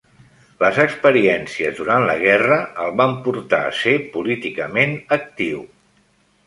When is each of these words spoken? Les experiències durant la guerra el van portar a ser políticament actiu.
Les 0.61 0.79
experiències 0.83 1.75
durant 1.81 2.07
la 2.11 2.17
guerra 2.23 2.57
el 2.85 2.91
van 3.03 3.15
portar 3.29 3.61
a 3.69 3.77
ser 3.83 3.95
políticament 4.19 4.99
actiu. 5.23 5.63